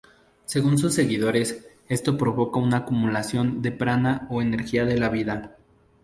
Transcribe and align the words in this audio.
Según 0.45 0.79
sus 0.79 0.95
seguidores, 0.95 1.63
esto 1.87 2.17
provoca 2.17 2.59
una 2.59 2.77
acumulación 2.77 3.61
de 3.61 3.71
prana 3.71 4.25
o 4.31 4.41
energía 4.41 4.83
de 4.83 4.97
la 4.97 5.09
vida. 5.09 5.55